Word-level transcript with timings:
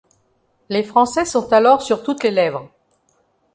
Les 0.69 0.81
Français 0.81 1.25
sont 1.25 1.53
alors 1.53 1.83
sur 1.83 2.01
toutes 2.01 2.23
les 2.23 2.31
lèvres. 2.31 2.71